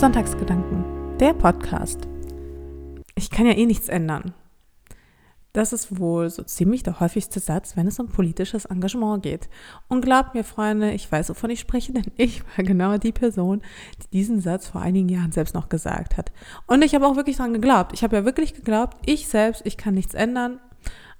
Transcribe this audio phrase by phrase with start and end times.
[0.00, 2.08] Sonntagsgedanken, der Podcast.
[3.16, 4.32] Ich kann ja eh nichts ändern.
[5.52, 9.50] Das ist wohl so ziemlich der häufigste Satz, wenn es um politisches Engagement geht.
[9.88, 13.60] Und glaubt mir, Freunde, ich weiß, wovon ich spreche, denn ich war genau die Person,
[14.02, 16.32] die diesen Satz vor einigen Jahren selbst noch gesagt hat.
[16.66, 17.92] Und ich habe auch wirklich daran geglaubt.
[17.92, 20.60] Ich habe ja wirklich geglaubt, ich selbst, ich kann nichts ändern.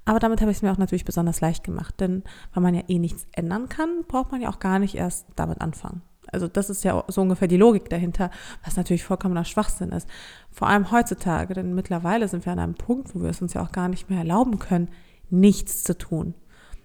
[0.07, 2.25] Aber damit habe ich es mir auch natürlich besonders leicht gemacht, denn
[2.55, 5.61] weil man ja eh nichts ändern kann, braucht man ja auch gar nicht erst damit
[5.61, 6.01] anfangen.
[6.33, 8.31] Also das ist ja so ungefähr die Logik dahinter,
[8.65, 10.09] was natürlich vollkommener Schwachsinn ist.
[10.51, 13.63] Vor allem heutzutage, denn mittlerweile sind wir an einem Punkt, wo wir es uns ja
[13.63, 14.89] auch gar nicht mehr erlauben können,
[15.31, 16.35] nichts zu tun.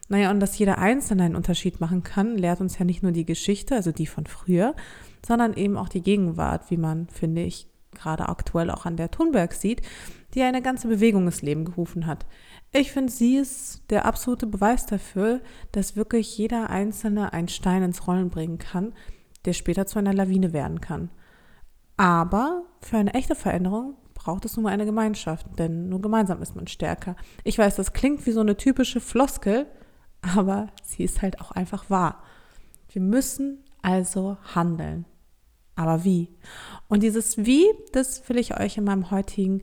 [0.08, 3.26] Naja, und dass jeder Einzelne einen Unterschied machen kann, lehrt uns ja nicht nur die
[3.26, 4.76] Geschichte, also die von früher,
[5.26, 9.54] sondern eben auch die Gegenwart, wie man, finde ich, gerade aktuell auch an der Thunberg
[9.54, 9.82] sieht,
[10.36, 12.26] die eine ganze Bewegung ins Leben gerufen hat.
[12.72, 15.40] Ich finde, sie ist der absolute Beweis dafür,
[15.72, 18.94] dass wirklich jeder Einzelne einen Stein ins Rollen bringen kann,
[19.46, 21.10] der später zu einer Lawine werden kann.
[21.98, 26.56] Aber für eine echte Veränderung braucht es nun mal eine Gemeinschaft, denn nur gemeinsam ist
[26.56, 27.16] man stärker.
[27.44, 29.68] Ich weiß, das klingt wie so eine typische Floskel,
[30.22, 32.24] aber sie ist halt auch einfach wahr.
[32.90, 35.06] Wir müssen also handeln.
[35.76, 36.30] Aber wie?
[36.88, 39.62] Und dieses Wie, das will ich euch in meinem heutigen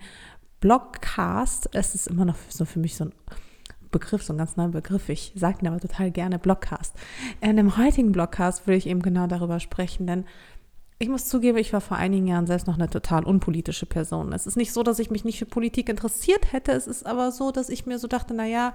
[0.61, 3.15] Blogcast, es ist immer noch so für mich so ein
[3.93, 5.09] Begriff, so ein ganz neuer Begriff.
[5.09, 6.95] Ich sage ihn aber total gerne Blogcast.
[7.41, 10.25] In dem heutigen Blogcast will ich eben genau darüber sprechen, denn
[10.99, 14.33] ich muss zugeben, ich war vor einigen Jahren selbst noch eine total unpolitische Person.
[14.33, 16.73] Es ist nicht so, dass ich mich nicht für Politik interessiert hätte.
[16.73, 18.73] Es ist aber so, dass ich mir so dachte, na ja,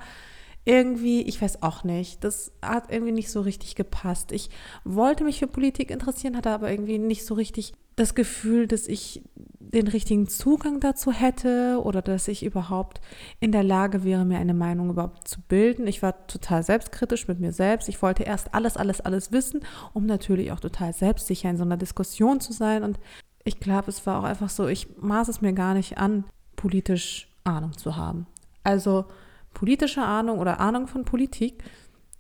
[0.66, 4.34] irgendwie, ich weiß auch nicht, das hat irgendwie nicht so richtig gepasst.
[4.34, 4.50] Ich
[4.84, 9.24] wollte mich für Politik interessieren, hatte aber irgendwie nicht so richtig das Gefühl, dass ich
[9.60, 13.02] den richtigen Zugang dazu hätte oder dass ich überhaupt
[13.40, 15.88] in der Lage wäre, mir eine Meinung überhaupt zu bilden.
[15.88, 17.90] Ich war total selbstkritisch mit mir selbst.
[17.90, 19.62] Ich wollte erst alles, alles, alles wissen,
[19.94, 22.84] um natürlich auch total selbstsicher in so einer Diskussion zu sein.
[22.84, 23.00] Und
[23.44, 26.24] ich glaube, es war auch einfach so, ich maß es mir gar nicht an,
[26.56, 28.28] politisch Ahnung zu haben.
[28.64, 29.06] Also
[29.54, 31.64] politische Ahnung oder Ahnung von Politik,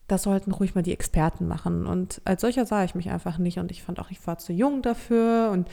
[0.07, 1.85] das sollten ruhig mal die Experten machen.
[1.85, 4.53] Und als solcher sah ich mich einfach nicht und ich fand auch, ich war zu
[4.53, 5.69] jung dafür und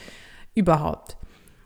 [0.53, 1.17] überhaupt.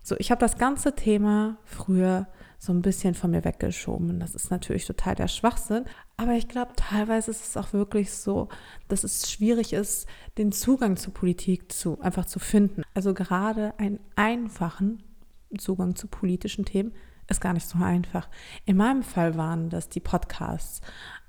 [0.03, 4.19] So, ich habe das ganze Thema früher so ein bisschen von mir weggeschoben.
[4.19, 5.85] Das ist natürlich total der Schwachsinn.
[6.17, 8.49] Aber ich glaube, teilweise ist es auch wirklich so,
[8.89, 10.07] dass es schwierig ist,
[10.37, 12.83] den Zugang zur Politik zu, einfach zu finden.
[12.93, 15.03] Also gerade einen einfachen
[15.57, 16.91] Zugang zu politischen Themen
[17.29, 18.27] ist gar nicht so einfach.
[18.65, 20.81] In meinem Fall waren das die Podcasts.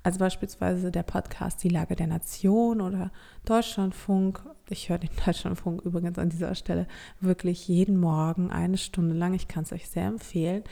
[0.03, 3.11] Also beispielsweise der Podcast Die Lage der Nation oder
[3.45, 4.41] Deutschlandfunk.
[4.69, 6.87] Ich höre den Deutschlandfunk übrigens an dieser Stelle
[7.19, 9.33] wirklich jeden Morgen eine Stunde lang.
[9.33, 10.63] Ich kann es euch sehr empfehlen.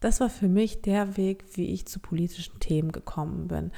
[0.00, 3.70] Das war für mich der Weg, wie ich zu politischen Themen gekommen bin.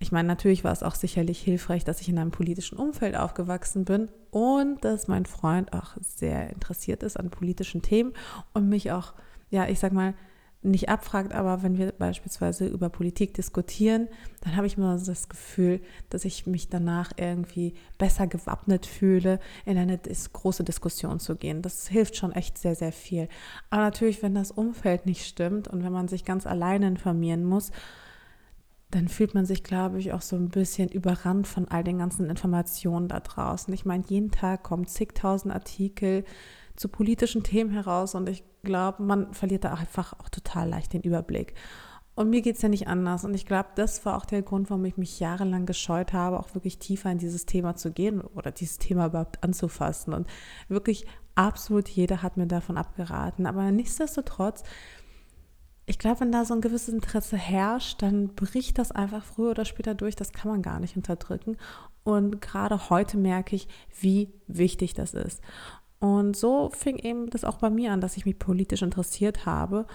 [0.00, 3.84] Ich meine, natürlich war es auch sicherlich hilfreich, dass ich in einem politischen Umfeld aufgewachsen
[3.84, 8.12] bin und dass mein Freund auch sehr interessiert ist an politischen Themen
[8.52, 9.14] und mich auch,
[9.50, 10.14] ja, ich sag mal,
[10.64, 14.08] nicht abfragt, aber wenn wir beispielsweise über Politik diskutieren,
[14.40, 19.76] dann habe ich immer das Gefühl, dass ich mich danach irgendwie besser gewappnet fühle, in
[19.76, 21.62] eine große Diskussion zu gehen.
[21.62, 23.28] Das hilft schon echt sehr, sehr viel.
[23.70, 27.70] Aber natürlich, wenn das Umfeld nicht stimmt und wenn man sich ganz alleine informieren muss,
[28.90, 32.30] dann fühlt man sich, glaube ich, auch so ein bisschen überrannt von all den ganzen
[32.30, 33.74] Informationen da draußen.
[33.74, 36.24] Ich meine, jeden Tag kommen zigtausend Artikel
[36.76, 41.02] zu politischen Themen heraus und ich glaube, man verliert da einfach auch total leicht den
[41.02, 41.54] Überblick.
[42.16, 43.24] Und mir geht es ja nicht anders.
[43.24, 46.54] Und ich glaube, das war auch der Grund, warum ich mich jahrelang gescheut habe, auch
[46.54, 50.14] wirklich tiefer in dieses Thema zu gehen oder dieses Thema überhaupt anzufassen.
[50.14, 50.28] Und
[50.68, 53.46] wirklich absolut jeder hat mir davon abgeraten.
[53.46, 54.62] Aber nichtsdestotrotz,
[55.86, 59.64] ich glaube, wenn da so ein gewisses Interesse herrscht, dann bricht das einfach früher oder
[59.64, 60.14] später durch.
[60.14, 61.56] Das kann man gar nicht unterdrücken.
[62.04, 63.66] Und gerade heute merke ich,
[63.98, 65.42] wie wichtig das ist.
[66.04, 69.86] Und so fing eben das auch bei mir an, dass ich mich politisch interessiert habe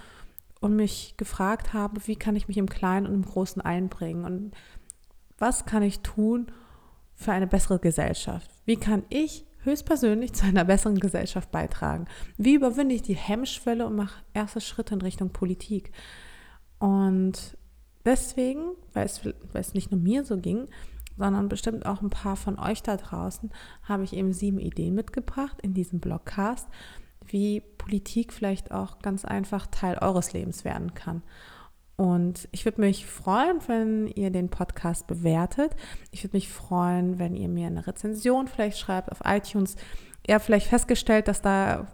[0.58, 4.50] und mich gefragt habe, wie kann ich mich im Kleinen und im Großen einbringen und
[5.38, 6.50] was kann ich tun
[7.14, 8.50] für eine bessere Gesellschaft?
[8.64, 12.06] Wie kann ich höchstpersönlich zu einer besseren Gesellschaft beitragen?
[12.36, 15.92] Wie überwinde ich die Hemmschwelle und mache erste Schritte in Richtung Politik?
[16.80, 17.56] Und
[18.04, 20.66] deswegen, weil es, weil es nicht nur mir so ging,
[21.20, 23.50] sondern bestimmt auch ein paar von euch da draußen,
[23.84, 26.66] habe ich eben sieben Ideen mitgebracht in diesem Blogcast,
[27.26, 31.22] wie Politik vielleicht auch ganz einfach Teil eures Lebens werden kann.
[31.96, 35.76] Und ich würde mich freuen, wenn ihr den Podcast bewertet.
[36.10, 39.76] Ich würde mich freuen, wenn ihr mir eine Rezension vielleicht schreibt auf iTunes.
[40.26, 41.88] Ihr habt vielleicht festgestellt, dass da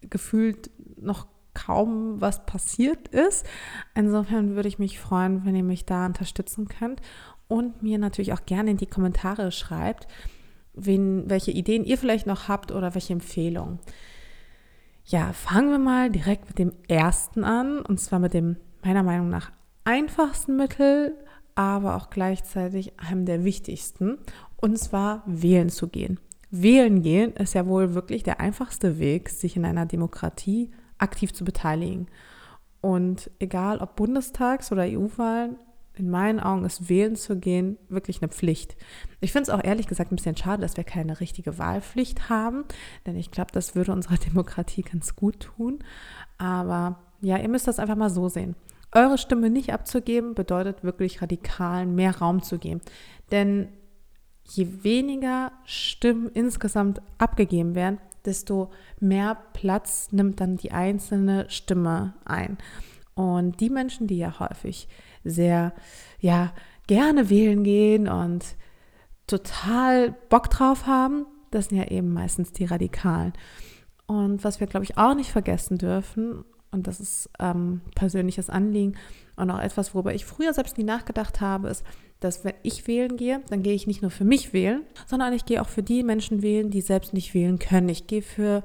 [0.00, 3.44] gefühlt noch kaum was passiert ist.
[3.94, 7.02] Insofern würde ich mich freuen, wenn ihr mich da unterstützen könnt
[7.50, 10.06] und mir natürlich auch gerne in die Kommentare schreibt,
[10.72, 13.80] wen, welche Ideen ihr vielleicht noch habt oder welche Empfehlungen.
[15.04, 19.28] Ja, fangen wir mal direkt mit dem ersten an, und zwar mit dem meiner Meinung
[19.28, 19.50] nach
[19.84, 21.16] einfachsten Mittel,
[21.56, 24.18] aber auch gleichzeitig einem der wichtigsten,
[24.56, 26.20] und zwar wählen zu gehen.
[26.52, 31.44] Wählen gehen ist ja wohl wirklich der einfachste Weg, sich in einer Demokratie aktiv zu
[31.44, 32.06] beteiligen.
[32.80, 35.56] Und egal ob Bundestags- oder EU-Wahlen,
[36.00, 38.76] in meinen Augen ist wählen zu gehen wirklich eine Pflicht.
[39.20, 42.64] Ich finde es auch ehrlich gesagt ein bisschen schade, dass wir keine richtige Wahlpflicht haben,
[43.06, 45.80] denn ich glaube, das würde unserer Demokratie ganz gut tun.
[46.38, 48.56] Aber ja, ihr müsst das einfach mal so sehen.
[48.92, 52.80] Eure Stimme nicht abzugeben, bedeutet wirklich Radikalen mehr Raum zu geben.
[53.30, 53.68] Denn
[54.44, 62.58] je weniger Stimmen insgesamt abgegeben werden, desto mehr Platz nimmt dann die einzelne Stimme ein.
[63.14, 64.88] Und die Menschen, die ja häufig
[65.24, 65.72] sehr,
[66.20, 66.52] ja,
[66.86, 68.44] gerne wählen gehen und
[69.26, 73.32] total Bock drauf haben, das sind ja eben meistens die Radikalen.
[74.06, 78.94] Und was wir, glaube ich, auch nicht vergessen dürfen, und das ist ähm, persönliches Anliegen
[79.36, 81.84] und auch etwas, worüber ich früher selbst nie nachgedacht habe, ist,
[82.20, 85.46] dass wenn ich wählen gehe, dann gehe ich nicht nur für mich wählen, sondern ich
[85.46, 87.88] gehe auch für die Menschen wählen, die selbst nicht wählen können.
[87.88, 88.62] Ich gehe für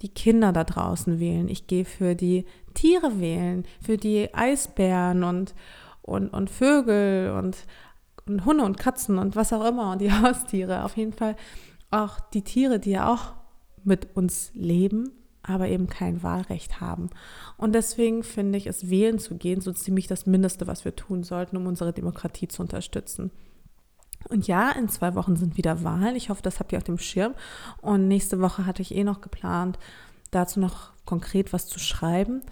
[0.00, 1.48] die Kinder da draußen wählen.
[1.48, 5.54] Ich gehe für die Tiere wählen, für die Eisbären und,
[6.04, 7.56] und, und Vögel und,
[8.26, 10.84] und Hunde und Katzen und was auch immer und die Haustiere.
[10.84, 11.36] Auf jeden Fall
[11.90, 13.32] auch die Tiere, die ja auch
[13.84, 15.10] mit uns leben,
[15.42, 17.10] aber eben kein Wahlrecht haben.
[17.56, 21.22] Und deswegen finde ich, es wählen zu gehen, so ziemlich das Mindeste, was wir tun
[21.22, 23.30] sollten, um unsere Demokratie zu unterstützen.
[24.28, 26.16] Und ja, in zwei Wochen sind wieder Wahlen.
[26.16, 27.34] Ich hoffe, das habt ihr auf dem Schirm.
[27.82, 29.78] Und nächste Woche hatte ich eh noch geplant,
[30.30, 32.42] dazu noch konkret was zu schreiben.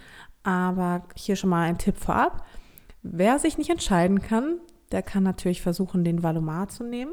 [0.43, 2.44] Aber hier schon mal ein Tipp vorab.
[3.02, 4.58] Wer sich nicht entscheiden kann,
[4.93, 7.12] der kann natürlich versuchen, den Valomat zu nehmen.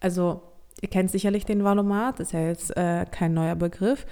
[0.00, 0.42] Also,
[0.80, 4.06] ihr kennt sicherlich den Valomat, ist ja jetzt äh, kein neuer Begriff.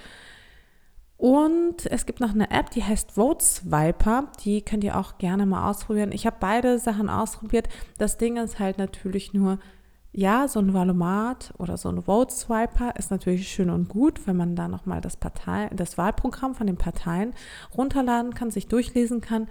[1.17, 4.31] Und es gibt noch eine App, die heißt Vote Swiper.
[4.43, 6.11] Die könnt ihr auch gerne mal ausprobieren.
[6.11, 7.69] Ich habe beide Sachen ausprobiert.
[7.99, 9.59] Das Ding ist halt natürlich nur,
[10.13, 14.35] ja, so ein Valomat oder so ein Vote Swiper ist natürlich schön und gut, wenn
[14.35, 17.33] man da nochmal das das Wahlprogramm von den Parteien
[17.77, 19.47] runterladen kann, sich durchlesen kann.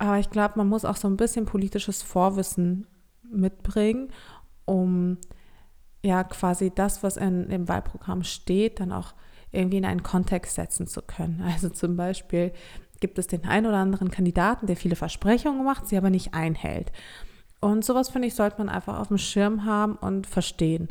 [0.00, 2.86] Aber ich glaube, man muss auch so ein bisschen politisches Vorwissen
[3.22, 4.08] mitbringen,
[4.64, 5.18] um
[6.02, 9.12] ja quasi das, was in, im Wahlprogramm steht, dann auch
[9.52, 11.42] irgendwie in einen Kontext setzen zu können.
[11.52, 12.52] Also zum Beispiel
[13.00, 16.92] gibt es den einen oder anderen Kandidaten, der viele Versprechungen macht, sie aber nicht einhält.
[17.60, 20.88] Und sowas, finde ich, sollte man einfach auf dem Schirm haben und verstehen.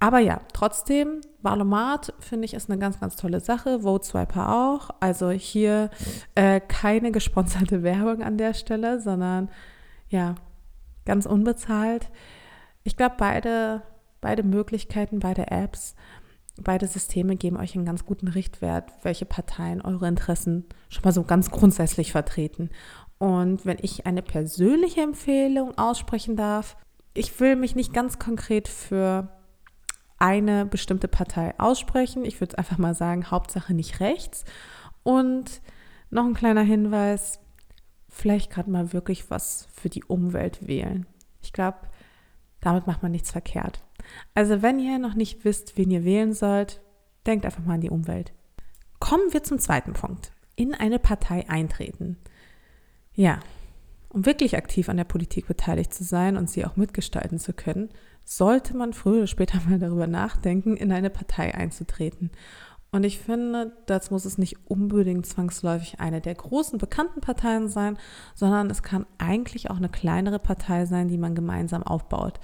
[0.00, 3.80] Aber ja, trotzdem, Valomat finde ich ist eine ganz, ganz tolle Sache.
[3.80, 4.90] Vote Swiper auch.
[5.00, 5.90] Also hier
[6.34, 9.50] äh, keine gesponserte Werbung an der Stelle, sondern
[10.08, 10.34] ja,
[11.06, 12.10] ganz unbezahlt.
[12.82, 13.82] Ich glaube, beide,
[14.20, 15.94] beide Möglichkeiten, beide Apps
[16.62, 21.24] Beide Systeme geben euch einen ganz guten Richtwert, welche Parteien eure Interessen schon mal so
[21.24, 22.70] ganz grundsätzlich vertreten.
[23.18, 26.76] Und wenn ich eine persönliche Empfehlung aussprechen darf,
[27.12, 29.28] ich will mich nicht ganz konkret für
[30.24, 32.24] eine bestimmte Partei aussprechen.
[32.24, 34.46] Ich würde einfach mal sagen, Hauptsache nicht rechts.
[35.02, 35.60] Und
[36.08, 37.40] noch ein kleiner Hinweis,
[38.08, 41.04] vielleicht gerade mal wirklich was für die Umwelt wählen.
[41.42, 41.76] Ich glaube,
[42.62, 43.84] damit macht man nichts verkehrt.
[44.34, 46.80] Also wenn ihr noch nicht wisst, wen ihr wählen sollt,
[47.26, 48.32] denkt einfach mal an die Umwelt.
[49.00, 50.32] Kommen wir zum zweiten Punkt.
[50.56, 52.16] In eine Partei eintreten.
[53.12, 53.40] Ja,
[54.08, 57.90] um wirklich aktiv an der Politik beteiligt zu sein und sie auch mitgestalten zu können,
[58.24, 62.30] sollte man früher oder später mal darüber nachdenken, in eine Partei einzutreten.
[62.94, 67.98] Und ich finde, das muss es nicht unbedingt zwangsläufig eine der großen bekannten Parteien sein,
[68.36, 72.38] sondern es kann eigentlich auch eine kleinere Partei sein, die man gemeinsam aufbaut.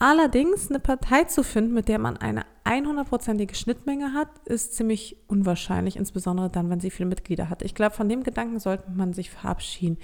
[0.00, 5.96] Allerdings eine Partei zu finden, mit der man eine 100%ige Schnittmenge hat, ist ziemlich unwahrscheinlich,
[5.96, 7.62] insbesondere dann, wenn sie viele Mitglieder hat.
[7.62, 9.98] Ich glaube, von dem Gedanken sollte man sich verabschieden.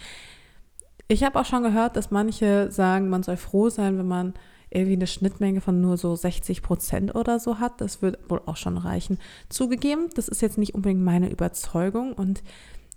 [1.08, 4.34] Ich habe auch schon gehört, dass manche sagen, man soll froh sein, wenn man
[4.72, 7.80] irgendwie eine Schnittmenge von nur so 60 Prozent oder so hat.
[7.80, 9.18] Das wird wohl auch schon reichen.
[9.48, 12.42] Zugegeben, das ist jetzt nicht unbedingt meine Überzeugung und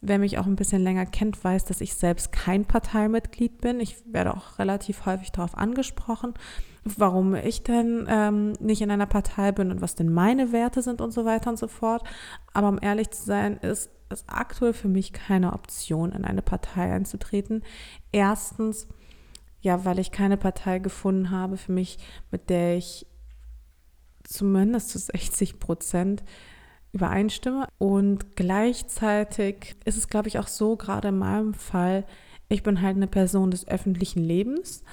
[0.07, 3.79] Wer mich auch ein bisschen länger kennt, weiß, dass ich selbst kein Parteimitglied bin.
[3.79, 6.35] Ich werde auch relativ häufig darauf angesprochen,
[6.83, 11.01] warum ich denn ähm, nicht in einer Partei bin und was denn meine Werte sind
[11.01, 12.03] und so weiter und so fort.
[12.53, 16.91] Aber um ehrlich zu sein, ist es aktuell für mich keine Option, in eine Partei
[16.93, 17.63] einzutreten.
[18.11, 18.87] Erstens,
[19.65, 21.97] ja, weil ich keine Partei gefunden habe für mich,
[22.29, 23.07] mit der ich
[24.23, 26.23] zumindest zu 60 Prozent
[26.93, 27.67] übereinstimme.
[27.79, 32.05] Und gleichzeitig ist es, glaube ich, auch so, gerade in meinem Fall,
[32.47, 34.83] ich bin halt eine Person des öffentlichen Lebens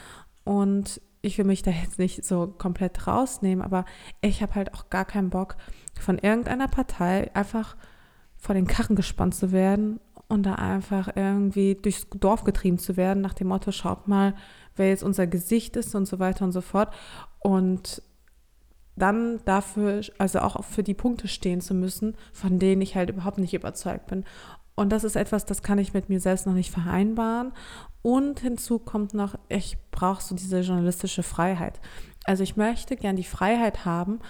[0.44, 3.84] und ich will mich da jetzt nicht so komplett rausnehmen, aber
[4.22, 5.56] ich habe halt auch gar keinen Bock
[6.00, 7.76] von irgendeiner Partei einfach
[8.38, 13.20] vor den Karren gespannt zu werden und da einfach irgendwie durchs Dorf getrieben zu werden,
[13.20, 14.34] nach dem Motto, schaut mal,
[14.76, 16.92] wer jetzt unser Gesicht ist und so weiter und so fort.
[17.40, 18.02] Und
[18.96, 23.38] dann dafür, also auch für die Punkte stehen zu müssen, von denen ich halt überhaupt
[23.38, 24.24] nicht überzeugt bin.
[24.74, 27.52] Und das ist etwas, das kann ich mit mir selbst noch nicht vereinbaren.
[28.02, 31.80] Und hinzu kommt noch, ich brauche so diese journalistische Freiheit.
[32.24, 34.20] Also ich möchte gern die Freiheit haben,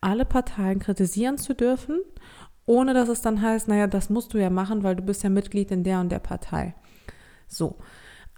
[0.00, 2.00] alle Parteien kritisieren zu dürfen,
[2.66, 5.30] ohne dass es dann heißt, naja, das musst du ja machen, weil du bist ja
[5.30, 6.74] Mitglied in der und der Partei.
[7.48, 7.76] So.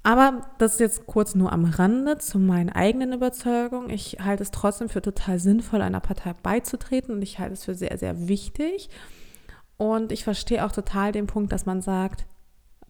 [0.04, 3.88] Aber das ist jetzt kurz nur am Rande zu meinen eigenen Überzeugungen.
[3.90, 7.74] Ich halte es trotzdem für total sinnvoll, einer Partei beizutreten und ich halte es für
[7.74, 8.90] sehr, sehr wichtig.
[9.76, 12.26] Und ich verstehe auch total den Punkt, dass man sagt,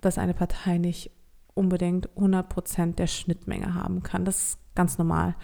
[0.01, 1.11] dass eine Partei nicht
[1.55, 4.25] unbedingt 100 Prozent der Schnittmenge haben kann.
[4.25, 5.35] Das ist ganz normal.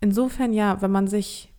[0.00, 1.52] Insofern ja, wenn man sich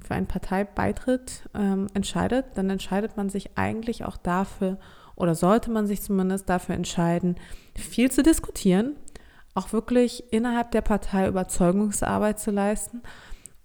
[0.00, 4.78] für eine Parteibeitritt ähm, entscheidet, dann entscheidet man sich eigentlich auch dafür
[5.16, 7.36] oder sollte man sich zumindest dafür entscheiden,
[7.84, 8.96] viel zu diskutieren,
[9.54, 13.02] auch wirklich innerhalb der Partei Überzeugungsarbeit zu leisten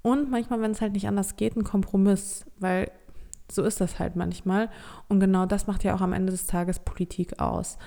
[0.01, 2.91] und manchmal, wenn es halt nicht anders geht, einen Kompromiss, weil
[3.51, 4.69] so ist das halt manchmal.
[5.07, 7.77] Und genau das macht ja auch am Ende des Tages Politik aus.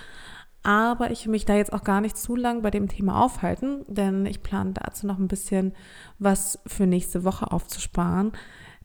[0.61, 3.85] Aber ich will mich da jetzt auch gar nicht zu lang bei dem Thema aufhalten,
[3.87, 5.73] denn ich plane dazu noch ein bisschen
[6.17, 8.33] was für nächste Woche aufzusparen.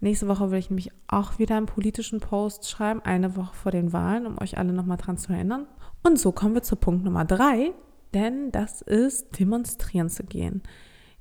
[0.04, 3.94] Nächste Woche will ich nämlich auch wieder einen politischen Post schreiben, eine Woche vor den
[3.94, 5.66] Wahlen, um euch alle nochmal dran zu erinnern.
[6.02, 7.72] Und so kommen wir zu Punkt Nummer drei,
[8.12, 10.62] denn das ist demonstrieren zu gehen.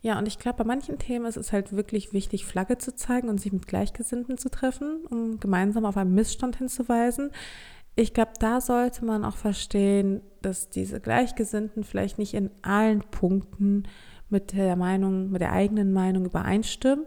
[0.01, 3.29] Ja, und ich glaube, bei manchen Themen ist es halt wirklich wichtig, Flagge zu zeigen
[3.29, 7.31] und sich mit Gleichgesinnten zu treffen, um gemeinsam auf einen Missstand hinzuweisen.
[7.95, 13.83] Ich glaube, da sollte man auch verstehen, dass diese Gleichgesinnten vielleicht nicht in allen Punkten
[14.27, 17.05] mit der Meinung, mit der eigenen Meinung übereinstimmen.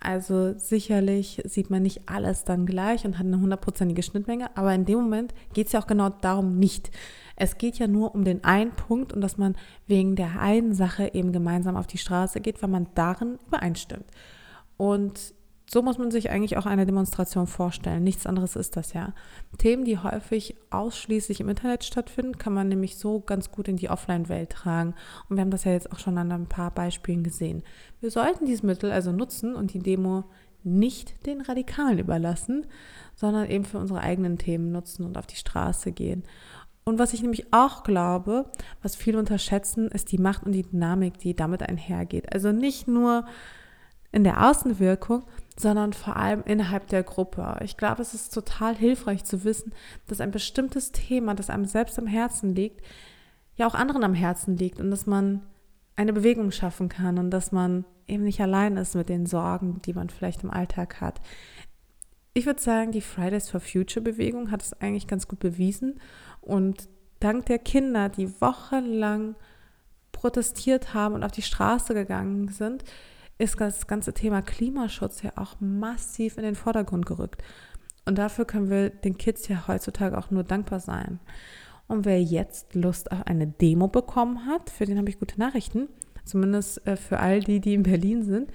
[0.00, 4.84] Also sicherlich sieht man nicht alles dann gleich und hat eine hundertprozentige Schnittmenge, aber in
[4.84, 6.90] dem Moment geht es ja auch genau darum nicht.
[7.36, 11.14] Es geht ja nur um den einen Punkt und dass man wegen der einen Sache
[11.14, 14.06] eben gemeinsam auf die Straße geht, weil man darin übereinstimmt.
[14.76, 15.34] Und
[15.74, 18.04] so muss man sich eigentlich auch eine Demonstration vorstellen.
[18.04, 19.12] Nichts anderes ist das ja.
[19.58, 23.90] Themen, die häufig ausschließlich im Internet stattfinden, kann man nämlich so ganz gut in die
[23.90, 24.94] Offline-Welt tragen.
[25.28, 27.64] Und wir haben das ja jetzt auch schon an ein paar Beispielen gesehen.
[28.00, 30.22] Wir sollten dieses Mittel also nutzen und die Demo
[30.62, 32.66] nicht den Radikalen überlassen,
[33.16, 36.22] sondern eben für unsere eigenen Themen nutzen und auf die Straße gehen.
[36.84, 38.44] Und was ich nämlich auch glaube,
[38.80, 42.32] was viele unterschätzen, ist die Macht und die Dynamik, die damit einhergeht.
[42.32, 43.24] Also nicht nur
[44.14, 45.24] in der Außenwirkung,
[45.56, 47.58] sondern vor allem innerhalb der Gruppe.
[47.64, 49.74] Ich glaube, es ist total hilfreich zu wissen,
[50.06, 52.80] dass ein bestimmtes Thema, das einem selbst am Herzen liegt,
[53.56, 55.42] ja auch anderen am Herzen liegt und dass man
[55.96, 59.94] eine Bewegung schaffen kann und dass man eben nicht allein ist mit den Sorgen, die
[59.94, 61.20] man vielleicht im Alltag hat.
[62.34, 66.00] Ich würde sagen, die Fridays for Future Bewegung hat es eigentlich ganz gut bewiesen
[66.40, 69.34] und dank der Kinder, die wochenlang
[70.12, 72.84] protestiert haben und auf die Straße gegangen sind,
[73.38, 77.42] ist das ganze Thema Klimaschutz ja auch massiv in den Vordergrund gerückt.
[78.06, 81.20] Und dafür können wir den Kids ja heutzutage auch nur dankbar sein.
[81.86, 85.88] Und wer jetzt Lust auf eine Demo bekommen hat, für den habe ich gute Nachrichten.
[86.24, 88.50] Zumindest äh, für all die, die in Berlin sind.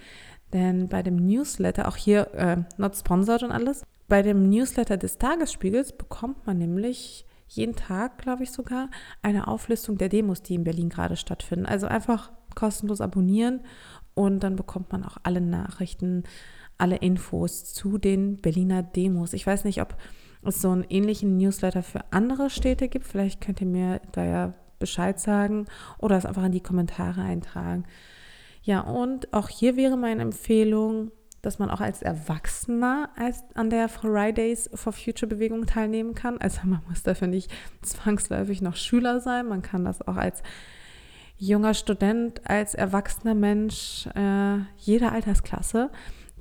[0.54, 5.20] Denn bei dem Newsletter, auch hier äh, not sponsored und alles, bei dem Newsletter des
[5.20, 8.90] Tagesspiegels bekommt man nämlich jeden Tag, glaube ich sogar,
[9.22, 11.68] eine Auflistung der Demos, die in Berlin gerade stattfinden.
[11.68, 13.62] Also einfach kostenlos abonnieren
[14.14, 16.24] und dann bekommt man auch alle Nachrichten,
[16.78, 19.34] alle Infos zu den Berliner Demos.
[19.34, 19.96] Ich weiß nicht, ob
[20.44, 23.06] es so einen ähnlichen Newsletter für andere Städte gibt.
[23.06, 25.66] Vielleicht könnt ihr mir da ja Bescheid sagen
[25.98, 27.84] oder es einfach in die Kommentare eintragen.
[28.62, 33.88] Ja, und auch hier wäre meine Empfehlung, dass man auch als Erwachsener als an der
[33.88, 36.38] Fridays for Future Bewegung teilnehmen kann.
[36.40, 37.52] Also man muss dafür nicht
[37.82, 39.48] zwangsläufig noch Schüler sein.
[39.48, 40.44] Man kann das auch als
[41.40, 45.90] junger Student, als erwachsener Mensch, äh, jeder Altersklasse.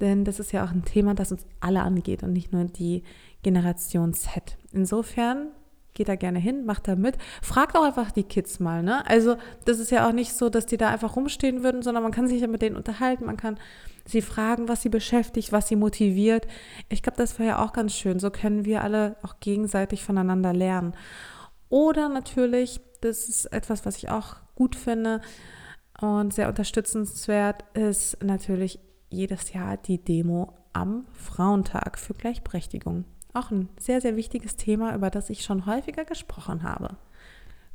[0.00, 3.02] Denn das ist ja auch ein Thema, das uns alle angeht und nicht nur die
[3.42, 4.56] Generation Z.
[4.72, 5.48] Insofern
[5.94, 7.16] geht da gerne hin, macht da mit.
[7.42, 9.04] Fragt auch einfach die Kids mal, ne?
[9.08, 12.12] Also, das ist ja auch nicht so, dass die da einfach rumstehen würden, sondern man
[12.12, 13.58] kann sich ja mit denen unterhalten, man kann
[14.04, 16.46] sie fragen, was sie beschäftigt, was sie motiviert.
[16.88, 18.20] Ich glaube, das wäre ja auch ganz schön.
[18.20, 20.94] So können wir alle auch gegenseitig voneinander lernen.
[21.68, 25.20] Oder natürlich, das ist etwas, was ich auch gut finde
[26.00, 33.04] und sehr unterstützenswert, ist natürlich jedes Jahr die Demo am Frauentag für Gleichberechtigung.
[33.34, 36.96] Auch ein sehr, sehr wichtiges Thema, über das ich schon häufiger gesprochen habe.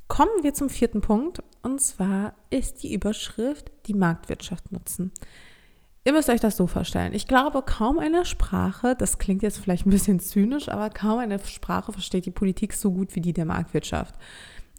[0.10, 5.12] Kommen wir zum vierten Punkt, und zwar ist die Überschrift die Marktwirtschaft nutzen.
[6.04, 7.14] Ihr müsst euch das so vorstellen.
[7.14, 11.40] Ich glaube, kaum eine Sprache, das klingt jetzt vielleicht ein bisschen zynisch, aber kaum eine
[11.40, 14.16] Sprache versteht die Politik so gut wie die der Marktwirtschaft.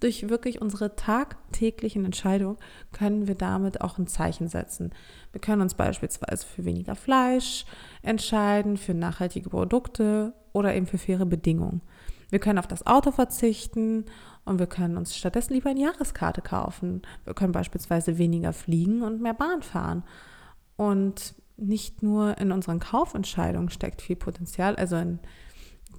[0.04, 2.58] Durch wirklich unsere tagtäglichen Entscheidungen
[2.92, 4.92] können wir damit auch ein Zeichen setzen.
[5.32, 7.64] Wir können uns beispielsweise für weniger Fleisch
[8.02, 11.80] entscheiden, für nachhaltige Produkte oder eben für faire Bedingungen.
[12.28, 14.04] Wir können auf das Auto verzichten
[14.44, 17.00] und wir können uns stattdessen lieber eine Jahreskarte kaufen.
[17.25, 20.04] Wir können beispielsweise weniger fliegen und mehr Bahn fahren.
[20.76, 25.18] Und nicht nur in unseren Kaufentscheidungen steckt viel Potenzial, also in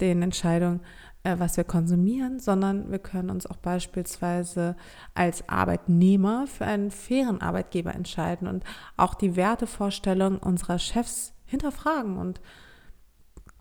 [0.00, 0.80] den Entscheidungen,
[1.26, 4.76] äh, was wir konsumieren, sondern wir können uns auch beispielsweise
[5.14, 8.64] als Arbeitnehmer für einen fairen Arbeitgeber entscheiden und
[8.96, 12.16] auch die Wertevorstellungen unserer Chefs hinterfragen.
[12.16, 12.40] Und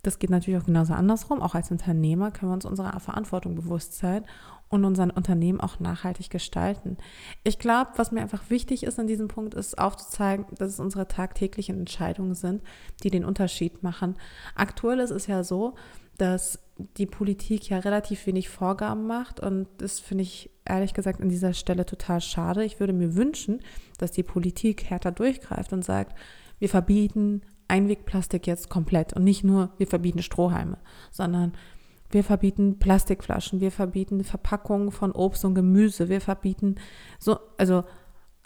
[0.03, 1.41] das geht natürlich auch genauso andersrum.
[1.41, 4.25] Auch als Unternehmer können wir uns unserer Verantwortung bewusst sein
[4.69, 6.97] und unser Unternehmen auch nachhaltig gestalten.
[7.43, 11.07] Ich glaube, was mir einfach wichtig ist an diesem Punkt, ist aufzuzeigen, dass es unsere
[11.07, 12.61] tagtäglichen Entscheidungen sind,
[13.03, 14.17] die den Unterschied machen.
[14.53, 15.73] Aktuell ist es ja so,
[16.17, 21.29] dass die Politik ja relativ wenig Vorgaben macht und das finde ich ehrlich gesagt an
[21.29, 22.65] dieser Stelle total schade.
[22.65, 23.61] Ich würde mir wünschen,
[23.97, 26.17] dass die Politik härter durchgreift und sagt,
[26.59, 30.77] wir verbieten Einwegplastik jetzt komplett und nicht nur, wir verbieten Strohhalme,
[31.11, 31.53] sondern
[32.11, 36.75] wir verbieten Plastikflaschen, wir verbieten Verpackungen von Obst und Gemüse, wir verbieten
[37.19, 37.83] so, also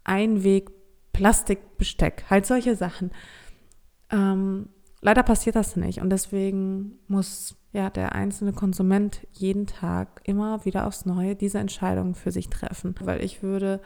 [0.04, 0.72] Einweg
[1.14, 3.12] Plastikbesteck, halt solche Sachen.
[4.12, 4.70] Ähm,
[5.02, 10.88] leider passiert das nicht und deswegen muss ja der einzelne Konsument jeden Tag immer wieder
[10.88, 13.80] aufs Neue diese Entscheidung für sich treffen, weil ich würde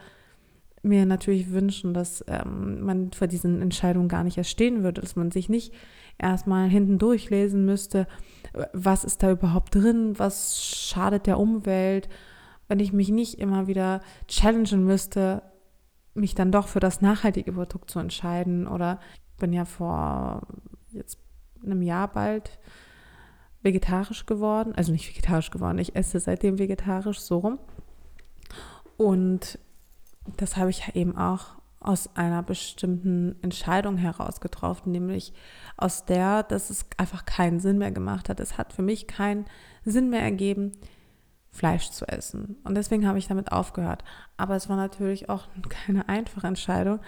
[0.82, 5.16] mir natürlich wünschen, dass ähm, man vor diesen Entscheidungen gar nicht erst stehen würde, dass
[5.16, 5.72] man sich nicht
[6.18, 8.06] erstmal hinten durchlesen müsste,
[8.72, 12.08] was ist da überhaupt drin, was schadet der Umwelt,
[12.68, 15.42] wenn ich mich nicht immer wieder challengen müsste,
[16.14, 18.68] mich dann doch für das nachhaltige Produkt zu entscheiden.
[18.68, 20.42] Oder ich bin ja vor
[20.92, 21.18] jetzt
[21.62, 22.58] einem Jahr bald
[23.64, 27.58] vegetarisch geworden, also nicht vegetarisch geworden, ich esse seitdem vegetarisch so rum.
[28.96, 29.58] Und
[30.36, 35.32] das habe ich eben auch aus einer bestimmten Entscheidung heraus getroffen, nämlich
[35.76, 38.40] aus der, dass es einfach keinen Sinn mehr gemacht hat.
[38.40, 39.44] Es hat für mich keinen
[39.84, 40.72] Sinn mehr ergeben,
[41.50, 42.56] Fleisch zu essen.
[42.64, 44.02] Und deswegen habe ich damit aufgehört.
[44.36, 46.98] Aber es war natürlich auch keine einfache Entscheidung,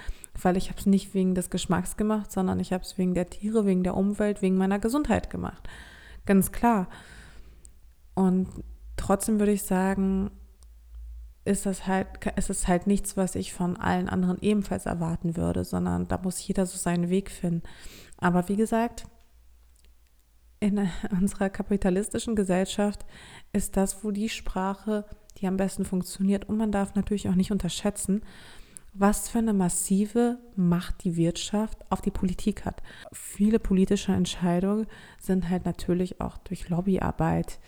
[0.41, 3.29] weil ich habe es nicht wegen des Geschmacks gemacht, sondern ich habe es wegen der
[3.29, 5.69] Tiere, wegen der Umwelt, wegen meiner Gesundheit gemacht.
[6.27, 6.89] Ganz klar.
[8.15, 8.49] Und
[8.97, 10.31] trotzdem würde ich sagen,
[11.45, 15.65] ist das halt, ist es halt nichts, was ich von allen anderen ebenfalls erwarten würde,
[15.65, 17.63] sondern da muss jeder so seinen Weg finden.
[18.19, 19.07] Aber wie gesagt,
[20.59, 23.07] in unserer kapitalistischen Gesellschaft
[23.53, 25.05] ist das wohl die Sprache,
[25.39, 26.49] die am besten funktioniert.
[26.49, 28.23] Und man darf natürlich auch nicht unterschätzen,
[28.99, 32.83] was für eine massive Macht die Wirtschaft auf die Politik hat.
[33.13, 34.87] Viele politische Entscheidungen
[35.21, 37.59] sind halt natürlich auch durch Lobbyarbeit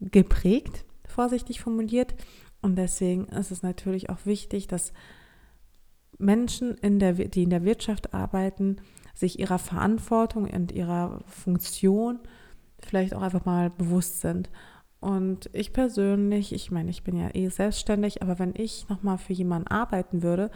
[0.00, 2.14] geprägt, vorsichtig formuliert.
[2.60, 4.92] Und deswegen ist es natürlich auch wichtig, dass
[6.18, 8.76] Menschen, in der, die in der Wirtschaft arbeiten,
[9.14, 12.20] sich ihrer Verantwortung und ihrer Funktion
[12.78, 14.50] vielleicht auch einfach mal bewusst sind.
[15.02, 19.32] Und ich persönlich, ich meine, ich bin ja eh selbstständig, aber wenn ich nochmal für
[19.32, 20.48] jemanden arbeiten würde,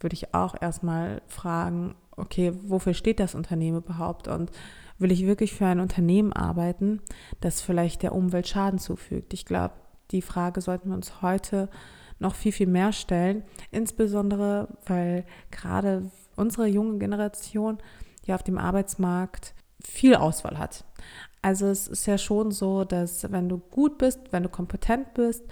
[0.00, 4.26] würde ich auch erstmal fragen, okay, wofür steht das Unternehmen überhaupt?
[4.26, 4.50] Und
[4.98, 7.00] will ich wirklich für ein Unternehmen arbeiten,
[7.40, 9.34] das vielleicht der Umwelt Schaden zufügt?
[9.34, 9.74] Ich glaube,
[10.10, 11.68] die Frage sollten wir uns heute
[12.18, 13.44] noch viel, viel mehr stellen.
[13.70, 17.78] Insbesondere, weil gerade unsere junge Generation
[18.26, 20.84] ja auf dem Arbeitsmarkt viel Auswahl hat.
[21.42, 25.44] Also es ist ja schon so, dass wenn du gut bist, wenn du kompetent bist,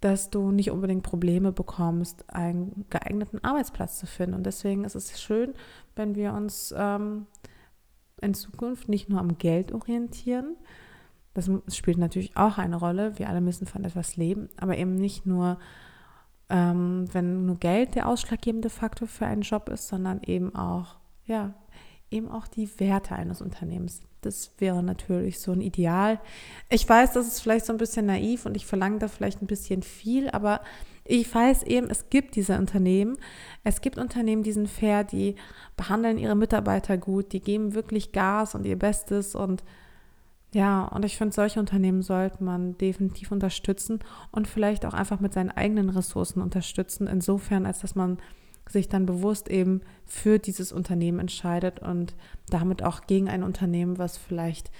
[0.00, 4.34] dass du nicht unbedingt Probleme bekommst, einen geeigneten Arbeitsplatz zu finden.
[4.34, 5.54] Und deswegen ist es schön,
[5.94, 7.26] wenn wir uns ähm,
[8.20, 10.56] in Zukunft nicht nur am Geld orientieren,
[11.34, 13.18] das spielt natürlich auch eine Rolle.
[13.18, 15.58] Wir alle müssen von etwas leben, aber eben nicht nur,
[16.50, 21.54] ähm, wenn nur Geld der ausschlaggebende Faktor für einen Job ist, sondern eben auch, ja,
[22.10, 24.02] eben auch die Werte eines Unternehmens.
[24.22, 26.20] Das wäre natürlich so ein Ideal.
[26.70, 29.46] Ich weiß, das ist vielleicht so ein bisschen naiv und ich verlange da vielleicht ein
[29.46, 30.60] bisschen viel, aber
[31.04, 33.16] ich weiß eben, es gibt diese Unternehmen.
[33.64, 35.34] Es gibt Unternehmen, die sind fair, die
[35.76, 39.64] behandeln ihre Mitarbeiter gut, die geben wirklich Gas und ihr Bestes und
[40.54, 44.00] ja, und ich finde, solche Unternehmen sollte man definitiv unterstützen
[44.32, 48.18] und vielleicht auch einfach mit seinen eigenen Ressourcen unterstützen, insofern, als dass man
[48.68, 52.14] sich dann bewusst eben für dieses Unternehmen entscheidet und
[52.48, 54.70] damit auch gegen ein Unternehmen, was vielleicht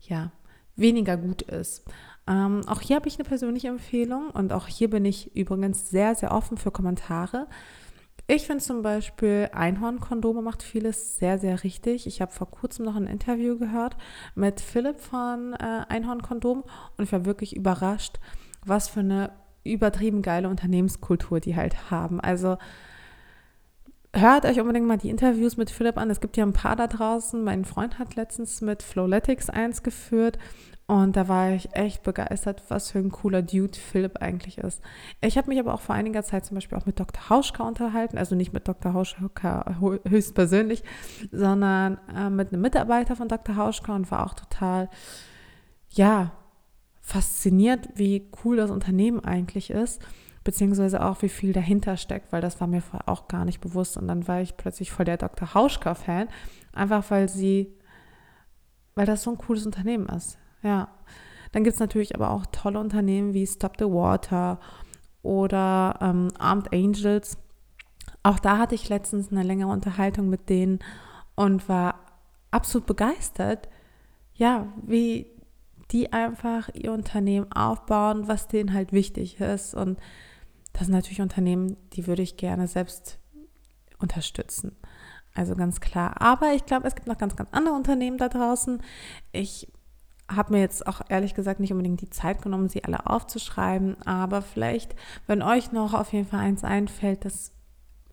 [0.00, 0.32] ja
[0.76, 1.84] weniger gut ist.
[2.28, 6.14] Ähm, auch hier habe ich eine persönliche Empfehlung und auch hier bin ich übrigens sehr,
[6.14, 7.46] sehr offen für Kommentare.
[8.28, 12.08] Ich finde zum Beispiel Einhornkondome macht vieles sehr, sehr richtig.
[12.08, 13.96] Ich habe vor kurzem noch ein Interview gehört
[14.34, 16.64] mit Philipp von äh, Einhornkondom
[16.96, 18.18] und ich war wirklich überrascht,
[18.64, 19.30] was für eine
[19.62, 22.20] übertrieben geile Unternehmenskultur die halt haben.
[22.20, 22.56] Also
[24.16, 26.10] hört euch unbedingt mal die Interviews mit Philipp an.
[26.10, 27.42] Es gibt ja ein paar da draußen.
[27.42, 30.38] Mein Freund hat letztens mit Flowletics eins geführt
[30.86, 34.80] und da war ich echt begeistert, was für ein cooler Dude Philipp eigentlich ist.
[35.20, 37.28] Ich habe mich aber auch vor einiger Zeit zum Beispiel auch mit Dr.
[37.28, 38.94] Hauschka unterhalten, also nicht mit Dr.
[38.94, 39.76] Hauschka
[40.08, 40.84] höchstpersönlich,
[41.32, 43.56] sondern äh, mit einem Mitarbeiter von Dr.
[43.56, 44.88] Hauschka und war auch total,
[45.90, 46.32] ja,
[47.00, 50.00] fasziniert, wie cool das Unternehmen eigentlich ist,
[50.46, 53.96] beziehungsweise auch wie viel dahinter steckt, weil das war mir vorher auch gar nicht bewusst.
[53.96, 55.54] Und dann war ich plötzlich voll der Dr.
[55.54, 56.28] Hauschka-Fan,
[56.72, 57.74] einfach weil sie,
[58.94, 60.38] weil das so ein cooles Unternehmen ist.
[60.62, 60.88] Ja.
[61.50, 64.60] Dann gibt es natürlich aber auch tolle Unternehmen wie Stop the Water
[65.22, 67.38] oder ähm, Armed Angels.
[68.22, 70.78] Auch da hatte ich letztens eine längere Unterhaltung mit denen
[71.34, 71.96] und war
[72.52, 73.68] absolut begeistert,
[74.34, 75.26] ja, wie
[75.90, 79.74] die einfach ihr Unternehmen aufbauen, was denen halt wichtig ist.
[79.74, 79.98] Und
[80.76, 83.18] das sind natürlich Unternehmen, die würde ich gerne selbst
[83.98, 84.76] unterstützen.
[85.34, 86.20] Also ganz klar.
[86.20, 88.82] Aber ich glaube, es gibt noch ganz, ganz andere Unternehmen da draußen.
[89.32, 89.72] Ich
[90.28, 94.42] habe mir jetzt auch ehrlich gesagt nicht unbedingt die Zeit genommen, sie alle aufzuschreiben, aber
[94.42, 94.94] vielleicht,
[95.26, 97.52] wenn euch noch auf jeden Fall eins einfällt, das